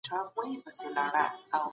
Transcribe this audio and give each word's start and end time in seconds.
زبید 0.09 1.33